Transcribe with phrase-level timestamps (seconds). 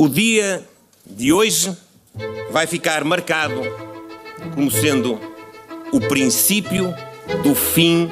[0.00, 0.64] O dia
[1.04, 1.76] de hoje
[2.52, 3.60] vai ficar marcado
[4.54, 5.20] como sendo
[5.92, 6.94] o princípio
[7.42, 8.08] do fim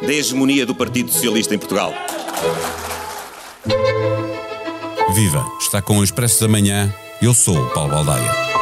[0.00, 1.92] da hegemonia do Partido Socialista em Portugal.
[5.14, 5.44] Viva!
[5.60, 6.90] Está com o Expresso da Manhã.
[7.20, 8.57] Eu sou o Paulo Baldaia.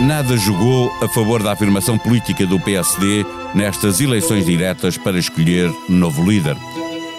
[0.00, 3.24] Nada jogou a favor da afirmação política do PSD
[3.54, 6.54] nestas eleições diretas para escolher novo líder.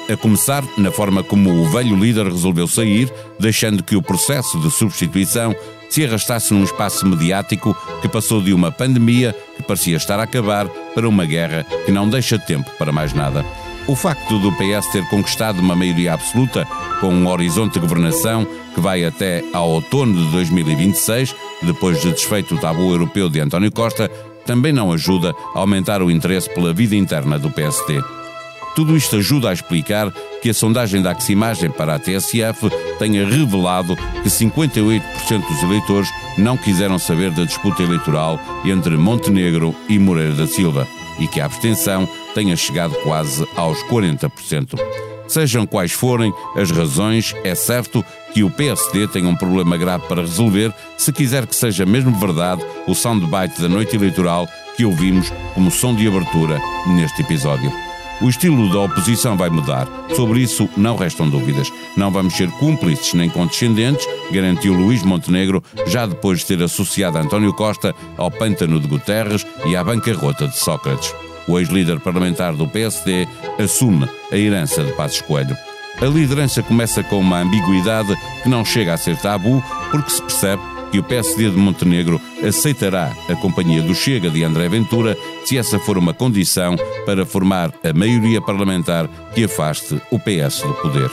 [0.08, 4.70] A começar na forma como o velho líder resolveu sair, deixando que o processo de
[4.70, 5.56] substituição
[5.90, 10.68] se arrastasse num espaço mediático que passou de uma pandemia que parecia estar a acabar
[10.94, 13.44] para uma guerra que não deixa tempo para mais nada.
[13.88, 16.68] O facto do PS ter conquistado uma maioria absoluta,
[17.00, 21.34] com um horizonte de governação que vai até ao outono de 2026,
[21.64, 24.10] depois de desfeito o tabu europeu de António Costa,
[24.46, 28.02] também não ajuda a aumentar o interesse pela vida interna do PSD.
[28.76, 33.96] Tudo isto ajuda a explicar que a sondagem da Aximagem para a TSF tenha revelado
[34.22, 35.02] que 58%
[35.48, 40.88] dos eleitores não quiseram saber da disputa eleitoral entre Montenegro e Moreira da Silva
[41.20, 44.80] e que a abstenção tenha chegado quase aos 40%.
[45.28, 48.06] Sejam quais forem as razões, é certo
[48.38, 52.64] que o PSD tem um problema grave para resolver se quiser que seja mesmo verdade
[52.86, 57.74] o soundbite da noite eleitoral que ouvimos como som de abertura neste episódio.
[58.22, 59.88] O estilo da oposição vai mudar.
[60.16, 61.74] Sobre isso não restam dúvidas.
[61.96, 67.56] Não vamos ser cúmplices nem condescendentes, garantiu Luís Montenegro, já depois de ter associado António
[67.56, 71.12] Costa ao pântano de Guterres e à bancarrota de Sócrates.
[71.48, 73.28] O ex-líder parlamentar do PSD
[73.58, 75.58] assume a herança de Passos Coelho.
[76.00, 80.62] A liderança começa com uma ambiguidade que não chega a ser tabu, porque se percebe
[80.92, 85.80] que o PSD de Montenegro aceitará a companhia do Chega de André Ventura se essa
[85.80, 86.76] for uma condição
[87.06, 91.10] para formar a maioria parlamentar que afaste o PS do poder.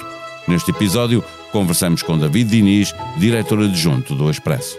[0.46, 4.78] Neste episódio, conversamos com David Diniz, diretor adjunto do Expresso.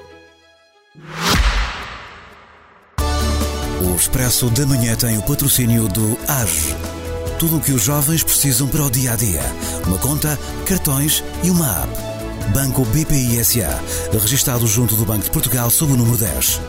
[3.82, 6.76] O Expresso da Manhã tem o patrocínio do AGE.
[7.40, 9.42] Tudo o que os jovens precisam para o dia a dia.
[9.86, 11.92] Uma conta, cartões e uma app.
[12.54, 16.62] Banco BPI SA, registado junto do Banco de Portugal sob o número 10.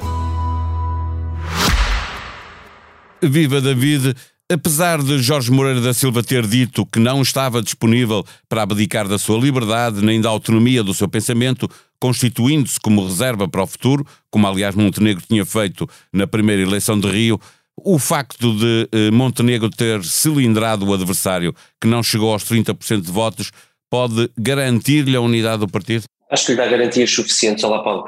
[3.23, 4.17] Viva David!
[4.53, 9.19] Apesar de Jorge Moreira da Silva ter dito que não estava disponível para abdicar da
[9.19, 11.69] sua liberdade nem da autonomia do seu pensamento,
[12.01, 17.09] constituindo-se como reserva para o futuro, como aliás Montenegro tinha feito na primeira eleição de
[17.09, 17.41] Rio,
[17.77, 23.13] o facto de eh, Montenegro ter cilindrado o adversário, que não chegou aos 30% de
[23.13, 23.51] votos,
[23.91, 26.05] pode garantir-lhe a unidade do partido?
[26.31, 27.63] Acho que lhe dá garantias suficientes.
[27.63, 28.05] Olá, Paulo,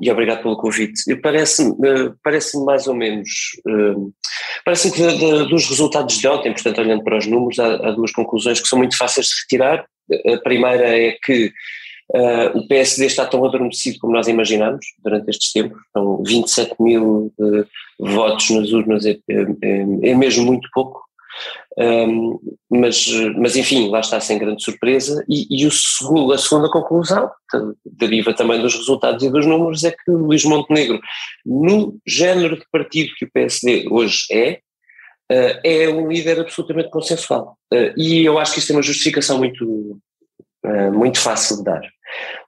[0.00, 1.16] e obrigado pelo convite.
[1.16, 3.28] Parece-me uh, parece mais ou menos.
[3.66, 4.12] Uh,
[4.64, 7.90] Parece-me que de, de, dos resultados de ontem, portanto, olhando para os números, há, há,
[7.90, 9.84] duas conclusões que são muito fáceis de retirar.
[10.32, 11.52] A primeira é que
[12.10, 15.78] uh, o PSD está tão adormecido como nós imaginamos durante estes tempos.
[15.92, 17.32] São 27 mil
[17.98, 21.04] votos nas urnas, é, é, é mesmo muito pouco.
[21.76, 22.38] Um,
[22.70, 25.24] mas, mas enfim, lá está sem grande surpresa.
[25.28, 27.30] E, e o segundo, a segunda conclusão,
[27.84, 31.00] deriva também dos resultados e dos números, é que Luís Montenegro,
[31.44, 34.60] no género de partido que o PSD hoje é,
[35.32, 37.56] uh, é um líder absolutamente consensual.
[37.72, 39.98] Uh, e eu acho que isto é uma justificação muito,
[40.92, 41.82] muito fácil de dar.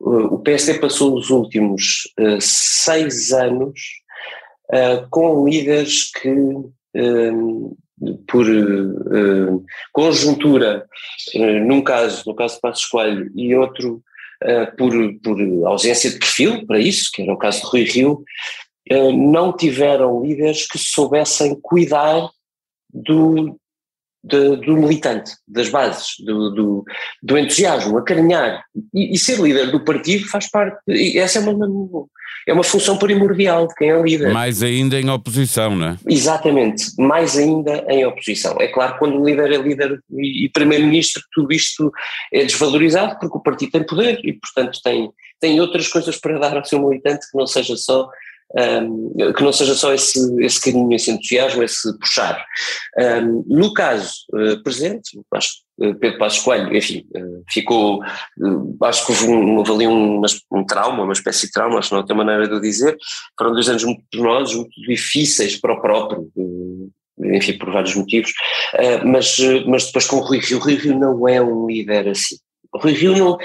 [0.00, 3.80] o PSD passou os últimos seis anos
[5.10, 6.30] com líderes que
[8.28, 8.46] por
[9.92, 10.86] conjuntura,
[11.66, 14.02] num caso, no caso de Passos Coelho, e outro
[14.76, 18.24] por, por ausência de perfil para isso, que era o caso de Rui Rio,
[19.14, 22.28] não tiveram líderes que soubessem cuidar
[22.92, 23.58] do,
[24.26, 26.84] de, do militante, das bases, do, do,
[27.22, 28.64] do entusiasmo, acarinhar.
[28.92, 30.76] E, e, ser líder do partido faz parte,
[31.16, 32.06] essa é uma,
[32.48, 34.32] é uma função primordial de quem é líder.
[34.32, 35.96] Mais ainda em oposição, não é?
[36.08, 38.56] Exatamente, mais ainda em oposição.
[38.58, 41.92] É claro que quando o líder é líder e, e primeiro-ministro, tudo isto
[42.32, 45.10] é desvalorizado porque o partido tem poder e, portanto, tem,
[45.40, 48.08] tem outras coisas para dar ao seu militante que não seja só
[48.54, 52.44] um, que não seja só esse, esse carinho, esse entusiasmo, esse puxar.
[52.98, 58.00] Um, no caso uh, presente, acho que uh, Pedro Passos Coelho, enfim, uh, ficou,
[58.82, 60.22] acho que houve, um, houve ali um,
[60.52, 62.96] um, trauma, uma espécie de trauma, acho que não outra maneira de eu dizer,
[63.38, 66.30] foram dois anos muito penosos, muito difíceis para o próprio,
[67.18, 68.30] enfim, por vários motivos,
[69.04, 72.36] mas, mas depois com o Rui Rio, o Rui Rio não é um líder assim.
[72.78, 73.38] Rui Rio não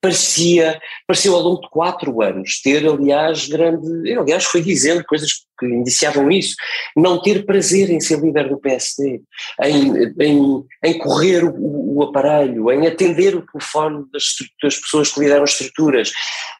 [0.00, 5.66] parecia, pareceu ao longo de quatro anos ter, aliás, grande, aliás, foi dizendo coisas que
[5.66, 6.54] indiciavam isso,
[6.96, 9.20] não ter prazer em ser líder do PSD,
[9.64, 15.20] em, em, em correr o, o, aparelho, em atender o telefone das, das pessoas que
[15.20, 16.12] lideram as estruturas.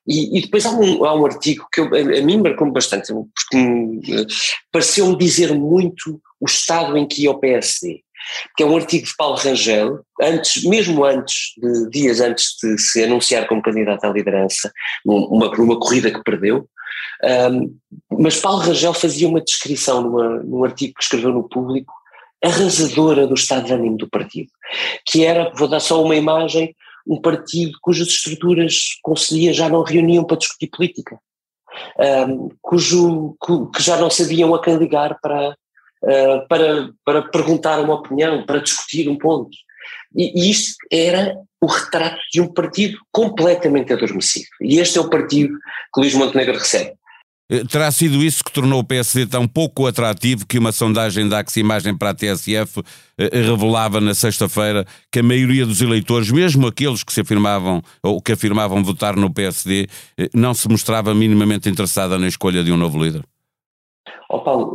[0.06, 3.12] E, e depois há um, há um artigo que eu, a, a mim marcou-me bastante,
[3.12, 4.26] porque
[4.72, 8.02] pareceu-me dizer muito o estado em que ia o PSD
[8.56, 13.05] que é um artigo de Paulo Rangel, antes, mesmo antes, de, dias antes de se
[13.05, 14.73] anunciar como candidato à liderança,
[15.05, 16.69] numa, numa corrida que perdeu,
[17.53, 17.76] um,
[18.19, 21.93] mas Paulo Rangel fazia uma descrição numa, num artigo que escreveu no Público,
[22.43, 24.50] arrasadora do estado de ânimo do partido,
[25.05, 26.75] que era, vou dar só uma imagem,
[27.06, 31.19] um partido cujas estruturas conselhias já não reuniam para discutir política,
[32.29, 33.37] um, cujo,
[33.75, 35.56] que já não sabiam a quem ligar para,
[36.05, 39.50] uh, para, para perguntar uma opinião, para discutir um ponto.
[40.15, 44.47] E, e isto era o retrato de um partido completamente adormecido.
[44.62, 45.55] E este é o partido
[45.95, 46.93] que Luís Montenegro recebe.
[47.50, 51.43] Eh, terá sido isso que tornou o PSD tão pouco atrativo que uma sondagem da
[51.56, 52.83] Imagem para a TSF
[53.19, 58.21] eh, revelava na sexta-feira que a maioria dos eleitores, mesmo aqueles que se afirmavam ou
[58.21, 59.89] que afirmavam votar no PSD,
[60.35, 63.25] não se mostrava minimamente interessada na escolha de um novo líder?
[64.28, 64.75] Oh Paulo,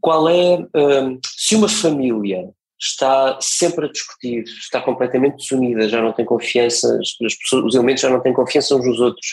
[0.00, 6.12] qual é, um, se uma família está sempre a discutir, está completamente desunida, já não
[6.12, 9.26] tem confiança, as pessoas, os elementos já não têm confiança uns nos outros,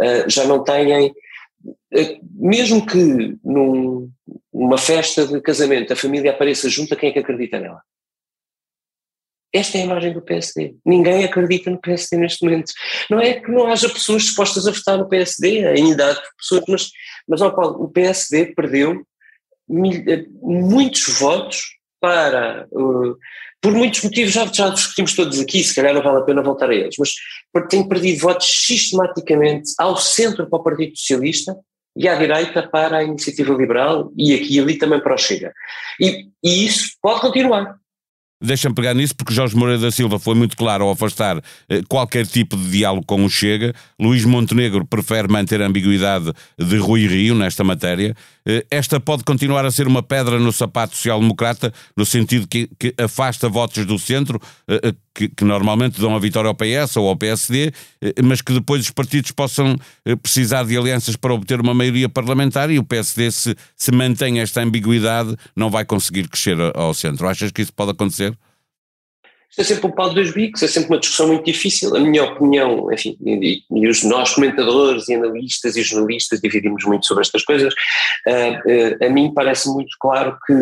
[0.00, 1.14] uh, já não têm, uh,
[2.32, 4.10] mesmo que num,
[4.52, 7.82] numa festa de casamento a família apareça junta, quem é que acredita nela?
[9.54, 10.74] Esta é a imagem do PSD.
[10.84, 12.72] Ninguém acredita no PSD neste momento.
[13.08, 16.90] Não é que não haja pessoas dispostas a votar no PSD, ainda há pessoas, mas,
[17.28, 19.06] mas ó Paulo, o PSD perdeu
[19.70, 21.62] eh, muitos votos
[22.00, 23.16] para, uh,
[23.62, 26.68] por muitos motivos, já, já discutimos todos aqui, se calhar não vale a pena voltar
[26.68, 27.14] a eles, mas
[27.68, 31.56] tem perdido votos sistematicamente ao centro para o Partido Socialista
[31.96, 35.52] e à direita para a Iniciativa Liberal e aqui e ali também para o Chega.
[36.00, 37.76] E, e isso pode continuar
[38.42, 42.26] Deixa-me pegar nisso porque Jorge Moreira da Silva foi muito claro ao afastar eh, qualquer
[42.26, 43.72] tipo de diálogo com o Chega.
[43.98, 48.14] Luís Montenegro prefere manter a ambiguidade de Rui Rio nesta matéria.
[48.46, 52.92] Eh, esta pode continuar a ser uma pedra no sapato social-democrata, no sentido que, que,
[52.98, 54.38] afasta votos do centro,
[54.68, 57.72] eh, que, que, normalmente dão a vitória ao PS ou ao PSD,
[58.24, 59.76] mas que depois os partidos possam
[60.20, 64.60] precisar de alianças para obter uma maioria parlamentar e o PSD, se, se mantém esta
[64.60, 67.28] ambiguidade, não vai conseguir crescer ao centro.
[67.28, 68.33] Achas que isso pode acontecer?
[69.54, 71.94] Isto é sempre um pau de dois bicos, é sempre uma discussão muito difícil.
[71.94, 77.06] A minha opinião, enfim, e, e os nós comentadores e analistas e jornalistas dividimos muito
[77.06, 80.54] sobre estas coisas, uh, uh, a mim parece muito claro que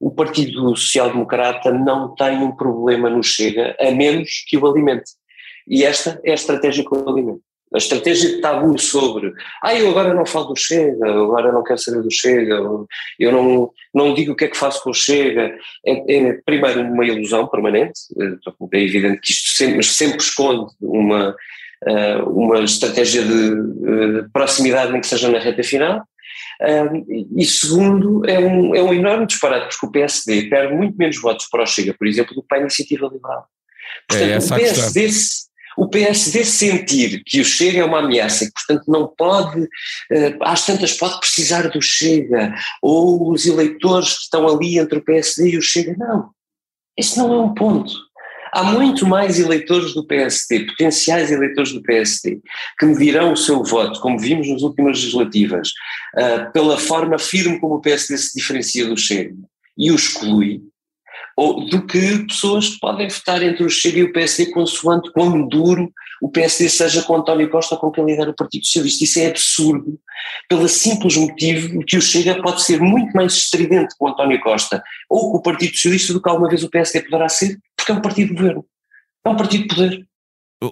[0.00, 5.10] o Partido Social Democrata não tem um problema no Chega, a menos que o alimente.
[5.68, 7.51] E esta é a estratégia que o alimenta.
[7.74, 9.32] A estratégia de tabu sobre,
[9.62, 12.54] ah, eu agora não falo do Chega, agora não quero saber do Chega,
[13.18, 15.54] eu não, não digo o que é que faço com o Chega,
[15.86, 21.34] é, é primeiro uma ilusão permanente, é evidente que isto sempre, sempre esconde uma,
[21.86, 26.02] eh, uma estratégia de proximidade nem que seja na reta final,
[27.36, 31.46] e segundo, é um, é um enorme disparate, porque o PSD perde muito menos votos
[31.50, 33.46] para o Chega, por exemplo, do que para a Iniciativa Liberal.
[34.08, 35.08] Portanto, é o PSD
[35.76, 39.68] o PSD sentir que o Chega é uma ameaça e portanto, não pode,
[40.10, 45.04] eh, às tantas pode precisar do Chega, ou os eleitores que estão ali entre o
[45.04, 46.30] PSD e o Chega, não.
[46.98, 47.92] Isso não é um ponto.
[48.54, 52.38] Há muito mais eleitores do PSD, potenciais eleitores do PSD,
[52.78, 55.68] que medirão o seu voto, como vimos nas últimas legislativas,
[56.18, 59.34] uh, pela forma firme como o PSD se diferencia do Chega
[59.76, 60.60] e o exclui,
[61.36, 65.46] ou do que pessoas que podem votar entre o Chega e o PSD consoante quão
[65.46, 69.04] duro o PSD seja com António Costa ou com quem lidera o Partido Socialista.
[69.04, 69.98] Isso é absurdo,
[70.48, 75.32] pelo simples motivo que o Chega pode ser muito mais estridente com António Costa ou
[75.32, 78.00] com o Partido Socialista do que alguma vez o PSD poderá ser, porque é um
[78.00, 78.64] partido de governo,
[79.24, 80.06] é um partido de poder.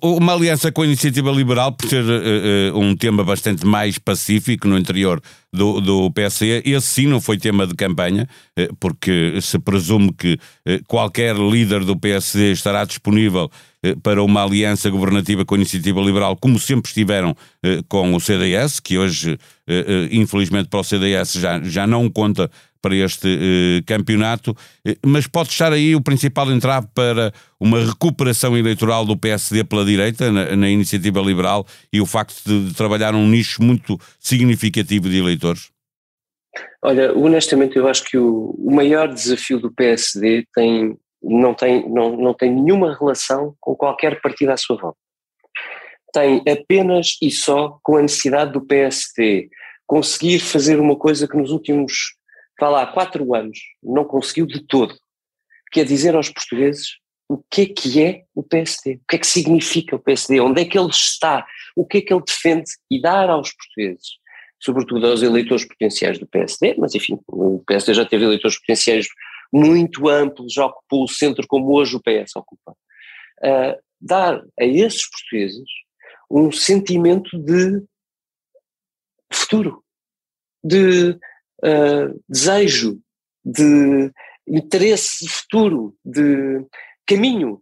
[0.03, 4.79] Uma aliança com a iniciativa liberal, por ser uh, um tema bastante mais pacífico no
[4.79, 5.21] interior
[5.53, 10.35] do, do PSD, esse sim não foi tema de campanha, uh, porque se presume que
[10.35, 13.51] uh, qualquer líder do PSD estará disponível
[14.03, 17.35] para uma aliança governativa com a iniciativa liberal, como sempre estiveram
[17.89, 19.39] com o CDS, que hoje,
[20.11, 25.51] infelizmente para o CDS, já, já não conta para este eh, campeonato, eh, mas pode
[25.51, 30.69] estar aí o principal entrave para uma recuperação eleitoral do PSD pela direita, na, na
[30.69, 35.71] iniciativa liberal, e o facto de, de trabalhar um nicho muito significativo de eleitores?
[36.83, 42.17] Olha, honestamente, eu acho que o, o maior desafio do PSD tem, não tem, não,
[42.17, 44.99] não tem nenhuma relação com qualquer partido à sua volta.
[46.13, 49.49] Tem apenas e só com a necessidade do PSD
[49.87, 52.15] conseguir fazer uma coisa que nos últimos,
[52.61, 54.95] vá lá, quatro anos não conseguiu de todo,
[55.73, 56.99] que é dizer aos portugueses
[57.29, 60.61] o que é que é o PSD, o que é que significa o PSD, onde
[60.61, 62.71] é que ele está, o que é que ele defende?
[62.91, 64.09] E dar aos portugueses,
[64.59, 69.07] sobretudo aos eleitores potenciais do PSD, mas enfim, o PSD já teve eleitores potenciais
[69.53, 72.73] muito amplos, já ocupou o centro como hoje o PS ocupa.
[73.43, 75.69] Uh, dar a esses portugueses
[76.31, 77.83] um sentimento de
[79.33, 79.83] futuro,
[80.65, 81.19] de
[81.65, 83.01] uh, desejo,
[83.45, 84.13] de
[84.47, 86.65] interesse futuro, de
[87.07, 87.61] caminho.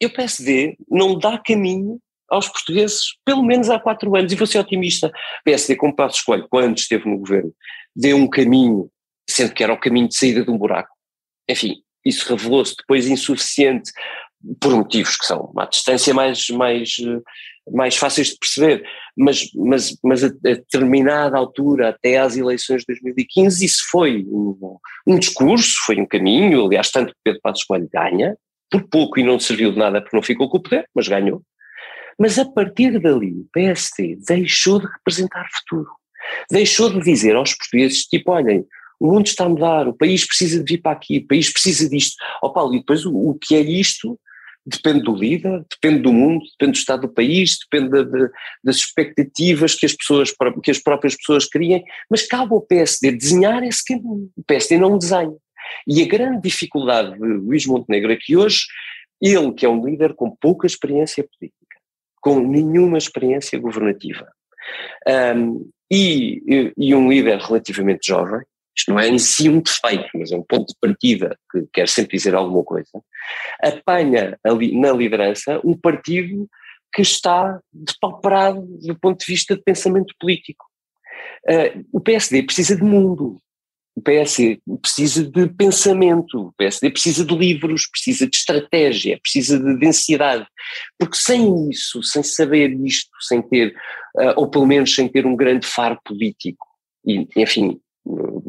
[0.00, 4.46] E o PSD não dá caminho aos portugueses, pelo menos há quatro anos, e vou
[4.46, 5.08] ser otimista.
[5.08, 7.52] O PSD, como Passo Escolho, quando esteve no governo,
[7.96, 8.90] deu um caminho,
[9.28, 10.94] sendo que era o caminho de saída de um buraco.
[11.48, 13.90] Enfim, isso revelou-se depois insuficiente
[14.60, 16.96] por motivos que são uma distância mais, mais,
[17.72, 18.84] mais fáceis de perceber,
[19.16, 25.18] mas, mas, mas a, determinada altura, até às eleições de 2015, isso foi um, um
[25.18, 28.36] discurso, foi um caminho, aliás, tanto Pedro Passos Coelho ganha,
[28.70, 31.42] por pouco e não serviu de nada porque não ficou com o poder, mas ganhou.
[32.18, 35.88] Mas a partir dali, o PSD deixou de representar futuro.
[36.50, 38.66] Deixou de dizer aos portugueses, tipo, olhem,
[39.00, 41.88] o mundo está a mudar, o país precisa de vir para aqui, o país precisa
[41.88, 42.16] disto.
[42.42, 44.18] Ó oh, Paulo, e depois o, o, que é isto
[44.68, 48.30] depende do líder, depende do mundo, depende do estado do país, depende de, de,
[48.62, 50.32] das expectativas que as pessoas,
[50.62, 54.30] que as próprias pessoas criem, mas cabe ao PSD desenhar esse caminho.
[54.36, 55.36] O PSD não desenha.
[55.86, 58.62] E a grande dificuldade de Luís Montenegro é que hoje,
[59.20, 61.80] ele que é um líder com pouca experiência política,
[62.20, 64.28] com nenhuma experiência governativa,
[65.36, 68.42] um, e, e um líder relativamente jovem,
[68.78, 71.88] isto não é em si um defeito, mas é um ponto de partida que quer
[71.88, 72.88] sempre dizer alguma coisa,
[73.62, 76.48] apanha ali, na liderança um partido
[76.94, 80.64] que está depauperado do ponto de vista de pensamento político.
[81.48, 83.40] Uh, o PSD precisa de mundo,
[83.96, 89.76] o PSD precisa de pensamento, o PSD precisa de livros, precisa de estratégia, precisa de
[89.76, 90.46] densidade,
[90.98, 93.74] porque sem isso, sem saber isto, sem ter,
[94.16, 96.64] uh, ou pelo menos sem ter um grande faro político,
[97.04, 97.80] e enfim,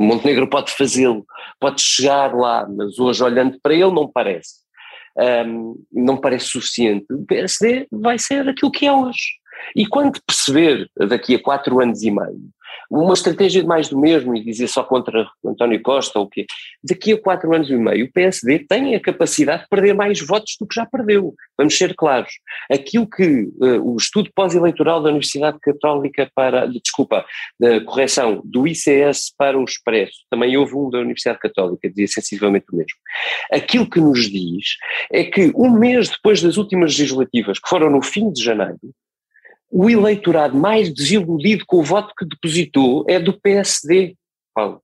[0.03, 1.25] Montenegro pode fazê-lo,
[1.59, 4.55] pode chegar lá, mas hoje olhando para ele não parece,
[5.45, 7.05] um, não parece suficiente.
[7.11, 9.39] O PSD vai ser aquilo que é hoje.
[9.75, 12.39] E quando perceber daqui a quatro anos e meio
[12.89, 16.45] uma estratégia de mais do mesmo e dizer só contra António Costa ou o quê.
[16.83, 20.55] Daqui a quatro anos e meio o PSD tem a capacidade de perder mais votos
[20.59, 21.33] do que já perdeu.
[21.57, 22.31] Vamos ser claros.
[22.71, 27.25] Aquilo que uh, o estudo pós-eleitoral da Universidade Católica para, desculpa,
[27.59, 32.65] da correção do ICS para o Expresso, também houve um da Universidade Católica, dizia sensivelmente
[32.71, 32.97] o mesmo.
[33.51, 34.77] Aquilo que nos diz
[35.11, 38.79] é que um mês depois das últimas legislativas, que foram no fim de janeiro,
[39.71, 44.15] o eleitorado mais desiludido com o voto que depositou é do PSD,
[44.53, 44.81] Paulo.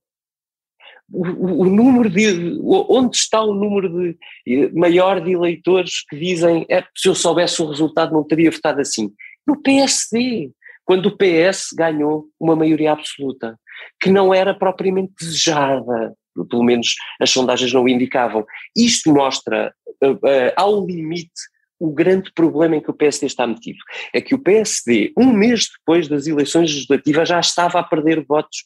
[1.12, 6.84] O, o, número de, onde está o número de, maior de eleitores que dizem é,
[6.96, 9.12] se eu soubesse o resultado não teria votado assim?
[9.46, 10.50] No PSD,
[10.84, 13.58] quando o PS ganhou uma maioria absoluta,
[14.00, 16.14] que não era propriamente desejada,
[16.44, 18.44] pelo menos as sondagens não o indicavam.
[18.76, 21.30] Isto mostra uh, uh, ao limite
[21.78, 23.78] o grande problema em que o PSD está metido.
[24.12, 28.64] É que o PSD, um mês depois das eleições legislativas, já estava a perder votos,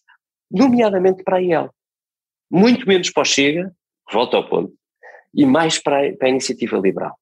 [0.51, 1.75] nomeadamente para a IEL.
[2.51, 3.73] Muito menos para o Chega,
[4.13, 4.73] volta ao ponto,
[5.35, 7.17] e mais para a, para a iniciativa liberal.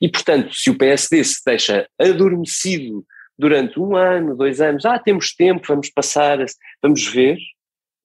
[0.00, 3.04] E, portanto, se o PSD se deixa adormecido
[3.38, 6.38] durante um ano, dois anos, ah, temos tempo, vamos passar,
[6.82, 7.38] vamos ver,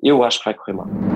[0.01, 1.08] eu acho que vai correr mal.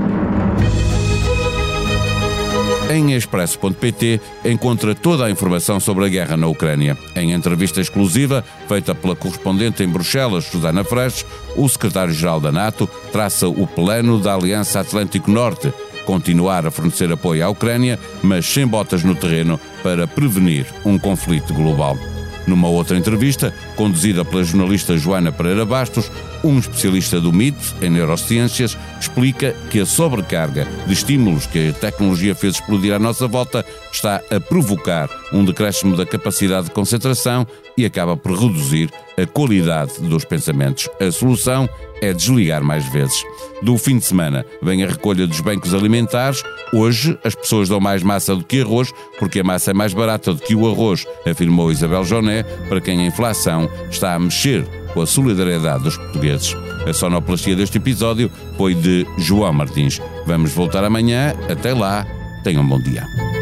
[2.89, 6.97] Em expresso.pt encontra toda a informação sobre a guerra na Ucrânia.
[7.15, 11.25] Em entrevista exclusiva, feita pela correspondente em Bruxelas, Susana Fresh,
[11.55, 15.73] o secretário-geral da NATO traça o plano da Aliança Atlântico Norte,
[16.05, 21.53] continuar a fornecer apoio à Ucrânia, mas sem botas no terreno para prevenir um conflito
[21.53, 21.97] global.
[22.45, 26.11] Numa outra entrevista, conduzida pela jornalista Joana Pereira Bastos,
[26.43, 32.35] um especialista do MIT em neurociências explica que a sobrecarga de estímulos que a tecnologia
[32.35, 37.47] fez explodir à nossa volta está a provocar um decréscimo da capacidade de concentração
[37.77, 40.89] e acaba por reduzir a qualidade dos pensamentos.
[40.99, 41.69] A solução
[42.01, 43.23] é desligar mais vezes.
[43.61, 46.43] Do fim de semana vem a recolha dos bancos alimentares.
[46.73, 50.33] Hoje as pessoas dão mais massa do que arroz, porque a massa é mais barata
[50.33, 55.01] do que o arroz, afirmou Isabel Joné, para quem a inflação está a mexer com
[55.01, 56.55] a solidariedade dos portugueses.
[56.87, 60.01] A sonoplastia deste episódio foi de João Martins.
[60.25, 61.33] Vamos voltar amanhã.
[61.49, 62.05] Até lá.
[62.43, 63.32] Tenham um bom dia.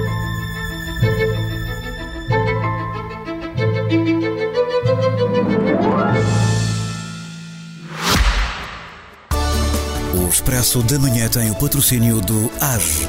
[10.42, 13.08] Expresso da Manhã tem o patrocínio do AGE.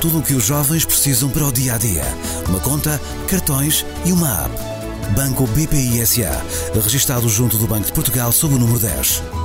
[0.00, 2.04] Tudo o que os jovens precisam para o dia a dia.
[2.48, 4.54] Uma conta, cartões e uma app.
[5.16, 6.30] Banco BPI SA.
[6.72, 9.39] Registado junto do Banco de Portugal sob o número 10.